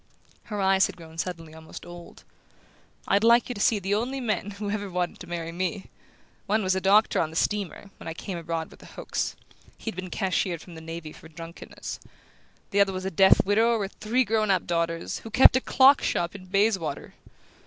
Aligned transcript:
Her 0.45 0.59
eyes 0.59 0.87
had 0.87 0.97
grown 0.97 1.19
suddenly 1.19 1.53
almost 1.53 1.85
old. 1.85 2.23
"I'd 3.07 3.23
like 3.23 3.49
you 3.49 3.53
to 3.53 3.61
see 3.61 3.77
the 3.77 3.93
only 3.93 4.19
men 4.19 4.49
who've 4.49 4.73
ever 4.73 4.89
wanted 4.89 5.19
to 5.19 5.27
marry 5.27 5.51
me! 5.51 5.91
One 6.47 6.63
was 6.63 6.73
the 6.73 6.81
doctor 6.81 7.21
on 7.21 7.29
the 7.29 7.35
steamer, 7.35 7.91
when 7.97 8.07
I 8.07 8.15
came 8.15 8.35
abroad 8.39 8.71
with 8.71 8.79
the 8.79 8.87
Hokes: 8.87 9.35
he'd 9.77 9.95
been 9.95 10.09
cashiered 10.09 10.59
from 10.59 10.73
the 10.73 10.81
navy 10.81 11.13
for 11.13 11.27
drunkenness. 11.29 11.99
The 12.71 12.79
other 12.79 12.93
was 12.93 13.05
a 13.05 13.11
deaf 13.11 13.45
widower 13.45 13.77
with 13.77 13.93
three 14.01 14.23
grown 14.25 14.49
up 14.49 14.65
daughters, 14.65 15.19
who 15.19 15.29
kept 15.29 15.55
a 15.55 15.61
clock 15.61 16.01
shop 16.01 16.33
in 16.33 16.47
Bayswater! 16.47 17.13